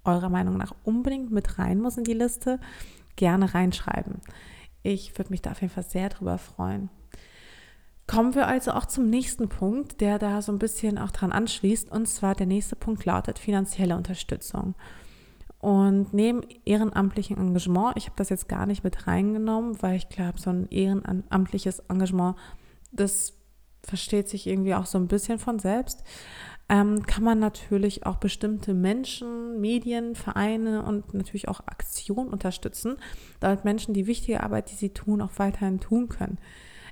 [0.06, 2.60] eurer Meinung nach unbedingt mit rein muss in die Liste,
[3.17, 4.21] gerne reinschreiben.
[4.84, 6.89] Ich würde mich da auf jeden Fall sehr drüber freuen.
[8.05, 11.89] Kommen wir also auch zum nächsten Punkt, der da so ein bisschen auch dran anschließt.
[11.91, 14.75] Und zwar der nächste Punkt lautet finanzielle Unterstützung.
[15.59, 20.37] Und neben ehrenamtlichem Engagement, ich habe das jetzt gar nicht mit reingenommen, weil ich glaube,
[20.37, 22.35] so ein ehrenamtliches Engagement,
[22.91, 23.33] das
[23.81, 26.03] versteht sich irgendwie auch so ein bisschen von selbst,
[26.67, 32.97] ähm, kann man natürlich auch bestimmte Menschen, Medien, Vereine und natürlich auch Aktionen unterstützen,
[33.39, 36.39] damit Menschen die wichtige Arbeit, die sie tun, auch weiterhin tun können.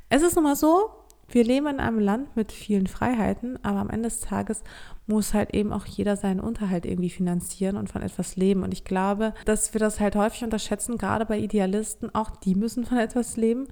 [0.08, 0.92] Es ist nun mal so,
[1.34, 4.64] wir leben in einem Land mit vielen Freiheiten, aber am Ende des Tages
[5.08, 8.64] muss halt eben auch jeder seinen Unterhalt irgendwie finanzieren und von etwas leben.
[8.64, 12.14] Und ich glaube, dass wir das halt häufig unterschätzen, gerade bei Idealisten.
[12.14, 13.68] Auch die müssen von etwas leben.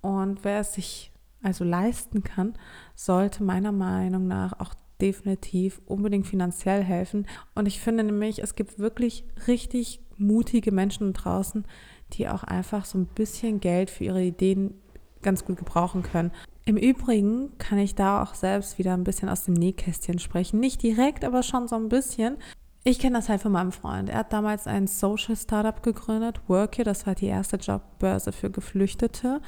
[0.00, 2.54] Und wer es sich also leisten kann,
[2.94, 7.26] sollte meiner Meinung nach auch definitiv unbedingt finanziell helfen.
[7.54, 11.64] Und ich finde nämlich, es gibt wirklich richtig mutige Menschen draußen,
[12.12, 14.74] die auch einfach so ein bisschen Geld für ihre Ideen
[15.22, 16.32] ganz gut gebrauchen können.
[16.64, 20.60] Im Übrigen kann ich da auch selbst wieder ein bisschen aus dem Nähkästchen sprechen.
[20.60, 22.36] Nicht direkt, aber schon so ein bisschen.
[22.82, 24.08] Ich kenne das halt von meinem Freund.
[24.08, 26.84] Er hat damals ein Social Startup gegründet, Workir.
[26.84, 29.40] Das war die erste Jobbörse für Geflüchtete.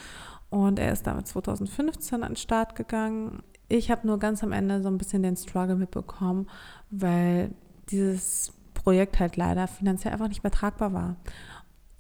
[0.51, 3.43] Und er ist damit 2015 an den Start gegangen.
[3.69, 6.47] Ich habe nur ganz am Ende so ein bisschen den Struggle mitbekommen,
[6.91, 7.55] weil
[7.91, 11.17] dieses Projekt halt leider finanziell einfach nicht mehr tragbar war.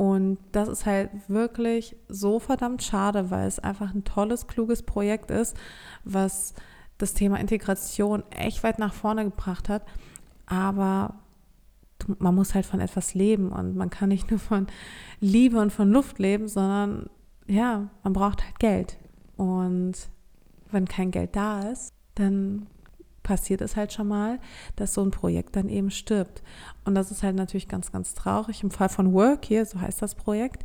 [0.03, 5.31] Und das ist halt wirklich so verdammt schade, weil es einfach ein tolles, kluges Projekt
[5.31, 5.57] ist,
[6.03, 6.55] was
[6.99, 9.87] das Thema Integration echt weit nach vorne gebracht hat.
[10.47, 11.21] Aber
[12.19, 14.67] man muss halt von etwas leben und man kann nicht nur von
[15.21, 17.09] Liebe und von Luft leben, sondern
[17.47, 18.99] ja, man braucht halt Geld.
[19.37, 19.93] Und
[20.73, 22.67] wenn kein Geld da ist, dann
[23.23, 24.39] passiert es halt schon mal,
[24.77, 26.43] dass so ein Projekt dann eben stirbt.
[26.85, 28.63] Und das ist halt natürlich ganz, ganz traurig.
[28.63, 30.65] Im Fall von Work hier, so heißt das Projekt,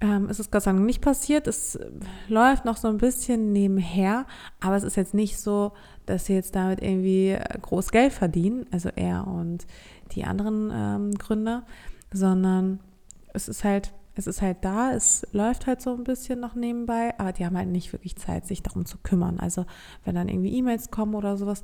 [0.00, 1.46] ähm, ist es Gott sei Dank nicht passiert.
[1.46, 1.78] Es
[2.28, 4.26] läuft noch so ein bisschen nebenher,
[4.60, 5.72] aber es ist jetzt nicht so,
[6.06, 9.66] dass sie jetzt damit irgendwie groß Geld verdienen, also er und
[10.12, 11.64] die anderen ähm, Gründer,
[12.12, 12.80] sondern
[13.34, 17.14] es ist halt es ist halt da, es läuft halt so ein bisschen noch nebenbei,
[17.18, 19.38] aber die haben halt nicht wirklich Zeit, sich darum zu kümmern.
[19.38, 19.64] Also
[20.04, 21.62] wenn dann irgendwie E-Mails kommen oder sowas,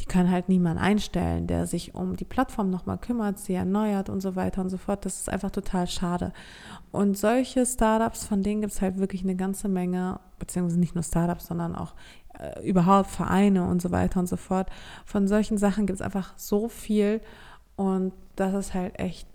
[0.00, 4.20] die kann halt niemand einstellen, der sich um die Plattform nochmal kümmert, sie erneuert und
[4.20, 5.04] so weiter und so fort.
[5.04, 6.32] Das ist einfach total schade.
[6.92, 11.04] Und solche Startups, von denen gibt es halt wirklich eine ganze Menge, beziehungsweise nicht nur
[11.04, 11.94] Startups, sondern auch
[12.38, 14.70] äh, überhaupt Vereine und so weiter und so fort.
[15.04, 17.20] Von solchen Sachen gibt es einfach so viel
[17.76, 19.28] und das ist halt echt,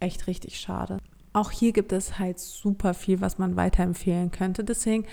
[0.00, 0.98] echt richtig schade.
[1.36, 4.64] Auch hier gibt es halt super viel, was man weiterempfehlen könnte.
[4.64, 5.04] Deswegen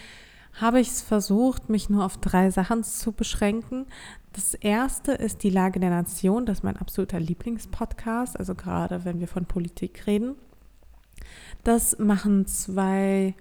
[0.54, 3.88] habe ich es versucht, mich nur auf drei Sachen zu beschränken.
[4.32, 6.46] Das erste ist die Lage der Nation.
[6.46, 10.36] Das ist mein absoluter Lieblingspodcast, also gerade wenn wir von Politik reden.
[11.66, 13.36] Das machen zwei,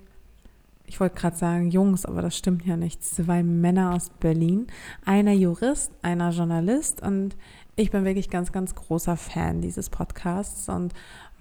[0.85, 4.67] ich wollte gerade sagen Jungs, aber das stimmt ja nicht, zwei Männer aus Berlin.
[5.05, 7.37] Einer Jurist, einer Journalist und
[7.77, 10.93] ich bin wirklich ganz, ganz großer Fan dieses Podcasts und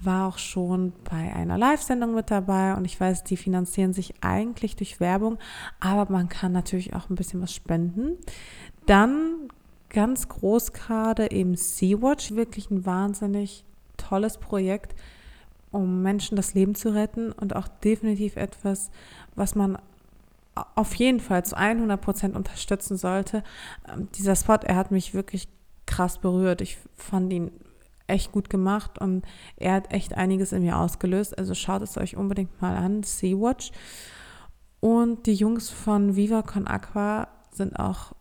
[0.04, 4.76] war auch schon bei einer Live-Sendung mit dabei und ich weiß, die finanzieren sich eigentlich
[4.76, 5.38] durch Werbung,
[5.80, 8.16] aber man kann natürlich auch ein bisschen was spenden.
[8.86, 9.48] Dann
[9.88, 13.64] ganz groß gerade eben Sea-Watch, wirklich ein wahnsinnig
[13.96, 14.94] tolles Projekt,
[15.70, 18.90] um Menschen das Leben zu retten und auch definitiv etwas,
[19.34, 19.78] was man
[20.74, 23.42] auf jeden Fall zu 100 Prozent unterstützen sollte.
[23.88, 25.48] Ähm, dieser Spot, er hat mich wirklich
[25.86, 26.60] krass berührt.
[26.60, 27.50] Ich fand ihn
[28.12, 29.24] echt gut gemacht und
[29.56, 31.36] er hat echt einiges in mir ausgelöst.
[31.36, 33.72] Also schaut es euch unbedingt mal an, Sea-Watch.
[34.80, 38.12] Und die Jungs von Viva Con Aqua sind auch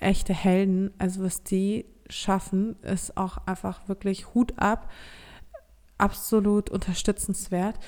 [0.00, 0.92] echte Helden.
[0.98, 4.90] Also was die schaffen, ist auch einfach wirklich Hut ab.
[5.98, 7.78] Absolut unterstützenswert.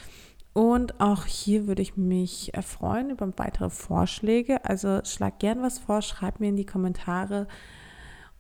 [0.53, 4.65] Und auch hier würde ich mich erfreuen über weitere Vorschläge.
[4.65, 7.47] Also schlag gern was vor, schreibt mir in die Kommentare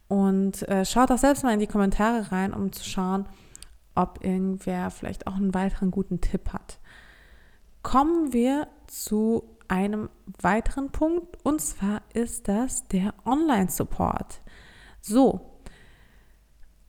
[0.08, 3.26] und äh, schaut auch selbst mal in die Kommentare rein, um zu schauen,
[3.94, 6.78] ob irgendwer vielleicht auch einen weiteren guten Tipp hat.
[7.82, 10.08] Kommen wir zu einem
[10.40, 14.40] weiteren Punkt und zwar ist das der Online-Support.
[15.00, 15.58] So,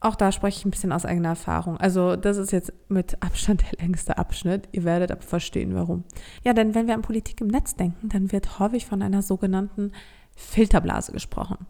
[0.01, 1.77] auch da spreche ich ein bisschen aus eigener Erfahrung.
[1.77, 4.69] Also das ist jetzt mit Abstand der längste Abschnitt.
[4.71, 6.05] Ihr werdet aber verstehen, warum.
[6.43, 9.91] Ja, denn wenn wir an Politik im Netz denken, dann wird häufig von einer sogenannten
[10.39, 11.67] Filterblase gesprochen.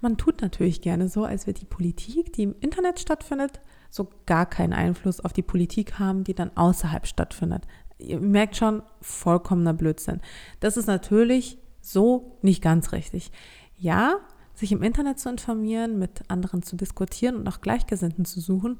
[0.00, 4.46] Man tut natürlich gerne so, als wird die Politik, die im Internet stattfindet, so gar
[4.46, 7.66] keinen Einfluss auf die Politik haben, die dann außerhalb stattfindet.
[7.98, 10.20] Ihr merkt schon, vollkommener Blödsinn.
[10.60, 13.32] Das ist natürlich so nicht ganz richtig.
[13.76, 14.18] Ja,
[14.54, 18.78] sich im Internet zu informieren, mit anderen zu diskutieren und nach Gleichgesinnten zu suchen,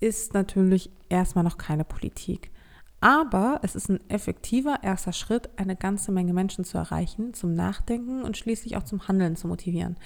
[0.00, 2.50] ist natürlich erstmal noch keine Politik.
[3.04, 8.22] Aber es ist ein effektiver erster Schritt, eine ganze Menge Menschen zu erreichen, zum Nachdenken
[8.22, 9.98] und schließlich auch zum Handeln zu motivieren.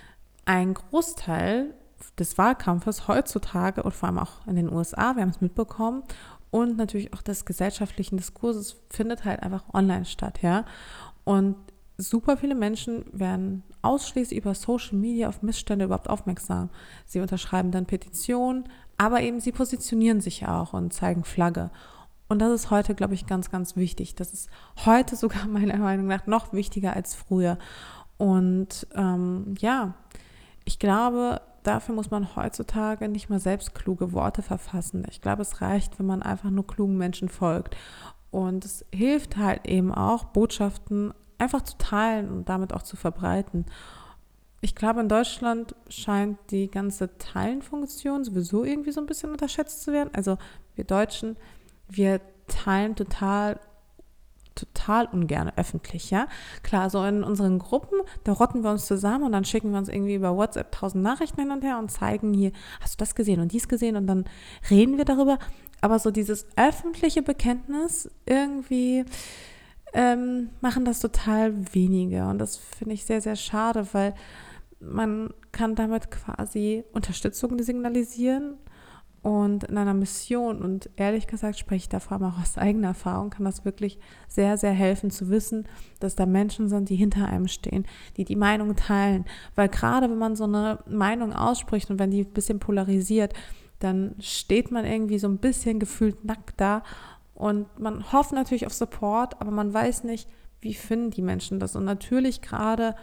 [0.46, 1.74] Ein Großteil
[2.18, 6.02] des Wahlkampfes heutzutage und vor allem auch in den USA, wir haben es mitbekommen,
[6.50, 10.64] und natürlich auch des gesellschaftlichen Diskurses findet halt einfach online statt, ja.
[11.22, 11.54] Und
[11.98, 16.70] super viele Menschen werden ausschließlich über Social Media auf Missstände überhaupt aufmerksam.
[17.06, 18.64] Sie unterschreiben dann Petitionen,
[18.96, 21.70] aber eben sie positionieren sich auch und zeigen Flagge.
[22.28, 24.14] Und das ist heute, glaube ich, ganz, ganz wichtig.
[24.14, 24.50] Das ist
[24.84, 27.58] heute sogar meiner Meinung nach noch wichtiger als früher.
[28.18, 29.94] Und ähm, ja,
[30.64, 35.06] ich glaube, dafür muss man heutzutage nicht mal selbst kluge Worte verfassen.
[35.08, 37.76] Ich glaube, es reicht, wenn man einfach nur klugen Menschen folgt.
[38.30, 43.64] Und es hilft halt eben auch, Botschaften einfach zu teilen und damit auch zu verbreiten.
[44.60, 49.92] Ich glaube, in Deutschland scheint die ganze Teilenfunktion sowieso irgendwie so ein bisschen unterschätzt zu
[49.92, 50.10] werden.
[50.14, 50.36] Also
[50.74, 51.36] wir Deutschen,
[51.88, 53.60] wir teilen total
[54.54, 56.26] total ungern öffentlich, ja.
[56.64, 59.88] Klar, so in unseren Gruppen, da rotten wir uns zusammen und dann schicken wir uns
[59.88, 63.40] irgendwie über WhatsApp tausend Nachrichten hin und her und zeigen hier, hast du das gesehen
[63.40, 64.24] und dies gesehen und dann
[64.68, 65.38] reden wir darüber.
[65.80, 69.04] Aber so dieses öffentliche Bekenntnis irgendwie,
[69.92, 72.26] ähm, machen das total wenige.
[72.26, 74.14] Und das finde ich sehr, sehr schade, weil
[74.80, 78.58] man kann damit quasi Unterstützung signalisieren
[79.28, 80.62] und in einer Mission.
[80.62, 84.72] Und ehrlich gesagt spreche ich davor auch aus eigener Erfahrung, kann das wirklich sehr, sehr
[84.72, 85.68] helfen zu wissen,
[86.00, 87.86] dass da Menschen sind, die hinter einem stehen,
[88.16, 89.26] die die Meinung teilen.
[89.54, 93.34] Weil gerade wenn man so eine Meinung ausspricht und wenn die ein bisschen polarisiert,
[93.80, 96.82] dann steht man irgendwie so ein bisschen gefühlt nackt da
[97.34, 100.26] und man hofft natürlich auf Support, aber man weiß nicht,
[100.62, 101.76] wie finden die Menschen das.
[101.76, 102.96] Und natürlich gerade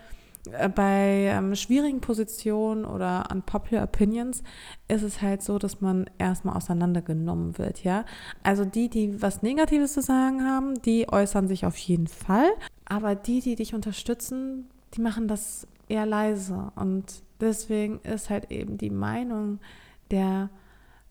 [0.76, 4.44] bei ähm, schwierigen Positionen oder an Popular Opinions
[4.88, 8.06] ist es halt so, dass man erstmal auseinandergenommen wird, ja.
[8.44, 12.50] Also die, die was Negatives zu sagen haben, die äußern sich auf jeden Fall.
[12.86, 16.72] Aber die, die dich unterstützen, die machen das eher leise.
[16.76, 19.60] Und deswegen ist halt eben die Meinung
[20.12, 20.50] der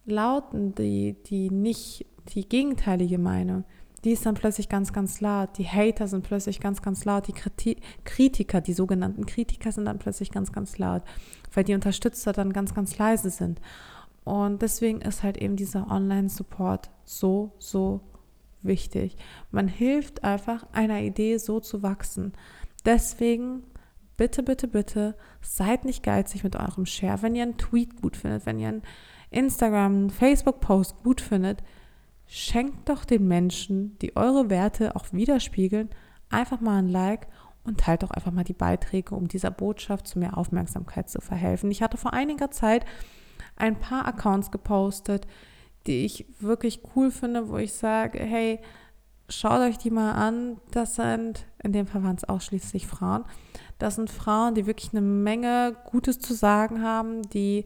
[0.06, 3.64] Lauten, die, die nicht die gegenteilige Meinung,
[4.04, 5.56] die ist dann plötzlich ganz, ganz laut.
[5.56, 7.26] Die Hater sind plötzlich ganz, ganz laut.
[7.26, 11.02] Die Kriti Kritiker, die sogenannten Kritiker sind dann plötzlich ganz, ganz laut,
[11.52, 13.60] weil die Unterstützer dann ganz, ganz leise sind.
[14.24, 18.00] Und deswegen ist halt eben dieser Online-Support so, so
[18.62, 19.16] wichtig.
[19.50, 22.32] Man hilft einfach einer Idee so zu wachsen.
[22.84, 23.62] Deswegen
[24.16, 27.22] bitte, bitte, bitte, seid nicht geizig mit eurem Share.
[27.22, 28.82] Wenn ihr einen Tweet gut findet, wenn ihr einen
[29.30, 31.62] Instagram, einen Facebook-Post gut findet,
[32.26, 35.90] schenkt doch den Menschen, die eure Werte auch widerspiegeln,
[36.30, 37.28] einfach mal ein Like
[37.64, 41.70] und teilt doch einfach mal die Beiträge, um dieser Botschaft zu mehr Aufmerksamkeit zu verhelfen.
[41.70, 42.84] Ich hatte vor einiger Zeit
[43.56, 45.26] ein paar Accounts gepostet,
[45.86, 48.60] die ich wirklich cool finde, wo ich sage, hey,
[49.28, 50.58] schaut euch die mal an.
[50.70, 53.24] Das sind, in dem Fall waren es ausschließlich Frauen.
[53.78, 57.64] Das sind Frauen, die wirklich eine Menge Gutes zu sagen haben, die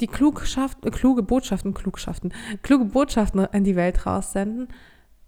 [0.00, 2.32] die Klugschaft, äh, kluge Botschaften, Klugschaften,
[2.62, 4.68] kluge Botschaften in die Welt raussenden,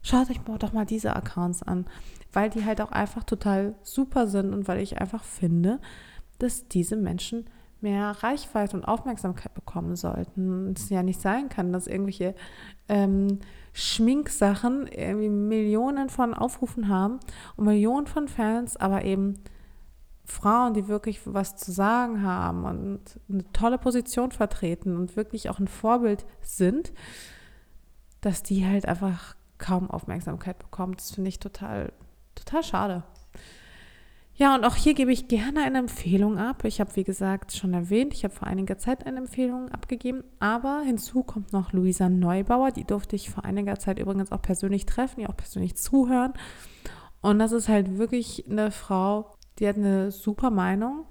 [0.02, 1.87] schaut euch doch mal diese Accounts an,
[2.32, 5.80] weil die halt auch einfach total super sind und weil ich einfach finde,
[6.38, 7.46] dass diese Menschen
[7.80, 10.72] mehr Reichweite und Aufmerksamkeit bekommen sollten.
[10.76, 12.35] Es ja nicht sein kann, dass irgendwelche
[12.88, 13.40] ähm,
[13.72, 17.18] Schminksachen irgendwie Millionen von Aufrufen haben
[17.56, 19.35] und Millionen von Fans, aber eben
[20.24, 25.58] Frauen, die wirklich was zu sagen haben und eine tolle Position vertreten und wirklich auch
[25.58, 26.92] ein Vorbild sind,
[28.20, 31.00] dass die halt einfach kaum Aufmerksamkeit bekommt.
[31.00, 31.92] Das finde ich total,
[32.35, 33.02] total schade.
[34.35, 36.64] Ja, und auch hier gebe ich gerne eine Empfehlung ab.
[36.64, 40.82] Ich habe, wie gesagt, schon erwähnt, ich habe vor einiger Zeit eine Empfehlung abgegeben, aber
[40.85, 45.20] hinzu kommt noch Luisa Neubauer, die durfte ich vor einiger Zeit übrigens auch persönlich treffen,
[45.20, 46.32] die auch persönlich zuhören.
[47.20, 51.07] Und das ist halt wirklich eine Frau, die hat eine super Meinung,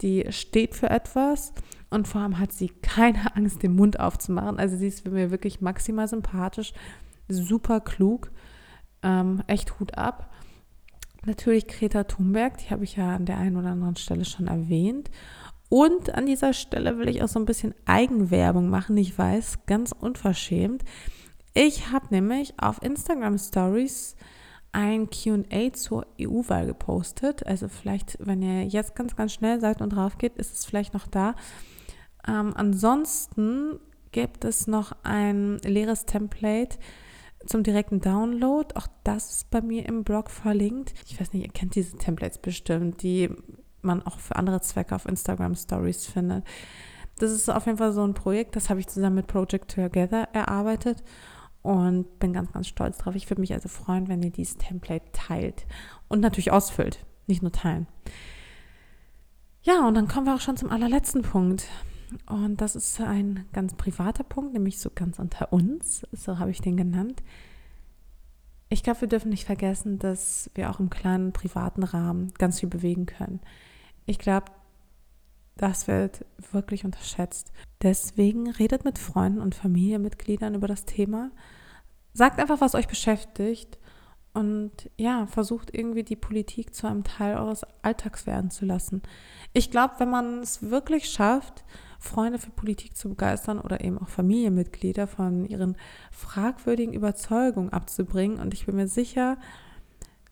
[0.00, 1.52] die steht für etwas
[1.90, 4.58] und vor allem hat sie keine Angst, den Mund aufzumachen.
[4.58, 6.72] Also sie ist mir wirklich maximal sympathisch,
[7.28, 8.30] super klug,
[9.02, 10.30] ähm, echt Hut ab.
[11.26, 15.10] Natürlich Greta Thunberg, die habe ich ja an der einen oder anderen Stelle schon erwähnt.
[15.70, 18.96] Und an dieser Stelle will ich auch so ein bisschen Eigenwerbung machen.
[18.96, 20.84] Ich weiß, ganz unverschämt.
[21.54, 24.16] Ich habe nämlich auf Instagram Stories
[24.74, 27.46] ein QA zur EU-Wahl gepostet.
[27.46, 30.94] Also vielleicht, wenn ihr jetzt ganz, ganz schnell seid und drauf geht, ist es vielleicht
[30.94, 31.36] noch da.
[32.26, 33.78] Ähm, ansonsten
[34.10, 36.76] gibt es noch ein leeres Template
[37.46, 38.74] zum direkten Download.
[38.74, 40.92] Auch das ist bei mir im Blog verlinkt.
[41.06, 43.30] Ich weiß nicht, ihr kennt diese Templates bestimmt, die
[43.80, 46.44] man auch für andere Zwecke auf Instagram Stories findet.
[47.18, 50.28] Das ist auf jeden Fall so ein Projekt, das habe ich zusammen mit Project Together
[50.32, 51.04] erarbeitet
[51.64, 53.14] und bin ganz, ganz stolz drauf.
[53.14, 55.66] Ich würde mich also freuen, wenn ihr dieses Template teilt
[56.08, 57.86] und natürlich ausfüllt, nicht nur teilen.
[59.62, 61.64] Ja, und dann kommen wir auch schon zum allerletzten Punkt.
[62.26, 66.60] Und das ist ein ganz privater Punkt, nämlich so ganz unter uns, so habe ich
[66.60, 67.22] den genannt.
[68.68, 72.68] Ich glaube, wir dürfen nicht vergessen, dass wir auch im kleinen privaten Rahmen ganz viel
[72.68, 73.40] bewegen können.
[74.04, 74.52] Ich glaube,
[75.56, 77.52] das wird wirklich unterschätzt.
[77.82, 81.30] Deswegen redet mit Freunden und Familienmitgliedern über das Thema.
[82.12, 83.78] Sagt einfach, was euch beschäftigt.
[84.32, 89.00] Und ja, versucht irgendwie die Politik zu einem Teil eures Alltags werden zu lassen.
[89.52, 91.64] Ich glaube, wenn man es wirklich schafft,
[92.00, 95.76] Freunde für Politik zu begeistern oder eben auch Familienmitglieder von ihren
[96.10, 99.38] fragwürdigen Überzeugungen abzubringen, und ich bin mir sicher,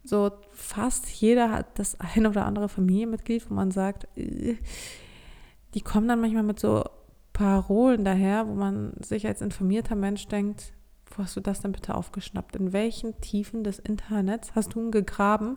[0.02, 4.56] so fast jeder hat das ein oder andere Familienmitglied, wo man sagt, äh,
[5.74, 6.85] die kommen dann manchmal mit so
[7.32, 10.74] Parolen daher, wo man sich als informierter Mensch denkt,
[11.06, 12.56] wo hast du das denn bitte aufgeschnappt?
[12.56, 15.56] In welchen Tiefen des Internets hast du gegraben,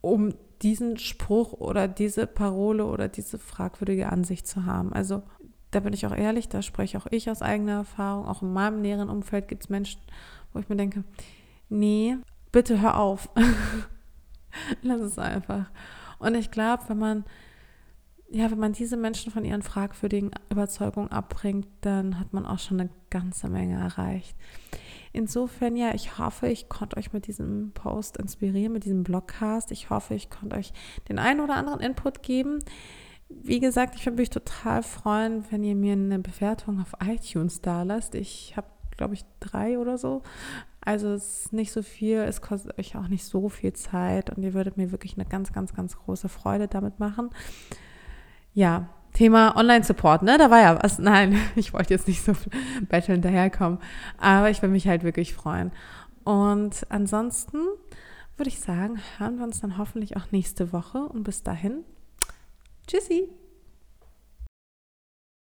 [0.00, 4.92] um diesen Spruch oder diese Parole oder diese fragwürdige Ansicht zu haben?
[4.92, 5.22] Also
[5.72, 8.26] da bin ich auch ehrlich, da spreche auch ich aus eigener Erfahrung.
[8.26, 10.00] Auch in meinem näheren Umfeld gibt es Menschen,
[10.52, 11.02] wo ich mir denke,
[11.68, 12.16] nee,
[12.52, 13.30] bitte hör auf.
[14.82, 15.70] Lass es einfach.
[16.18, 17.24] Und ich glaube, wenn man
[18.32, 22.80] ja, wenn man diese Menschen von ihren fragwürdigen Überzeugungen abbringt, dann hat man auch schon
[22.80, 24.34] eine ganze Menge erreicht.
[25.12, 29.70] Insofern, ja, ich hoffe, ich konnte euch mit diesem Post inspirieren, mit diesem Blogcast.
[29.70, 30.72] Ich hoffe, ich konnte euch
[31.10, 32.60] den einen oder anderen Input geben.
[33.28, 37.82] Wie gesagt, ich würde mich total freuen, wenn ihr mir eine Bewertung auf iTunes da
[37.82, 38.14] lasst.
[38.14, 40.22] Ich habe, glaube ich, drei oder so.
[40.80, 44.42] Also es ist nicht so viel, es kostet euch auch nicht so viel Zeit und
[44.42, 47.28] ihr würdet mir wirklich eine ganz, ganz, ganz große Freude damit machen
[48.54, 50.38] ja, Thema Online-Support, ne?
[50.38, 50.98] Da war ja was.
[51.00, 52.32] Nein, ich wollte jetzt nicht so
[52.88, 53.78] betteln daherkommen.
[54.18, 55.70] Aber ich würde mich halt wirklich freuen.
[56.24, 57.58] Und ansonsten
[58.36, 60.98] würde ich sagen, hören wir uns dann hoffentlich auch nächste Woche.
[60.98, 61.84] Und bis dahin,
[62.86, 63.28] tschüssi.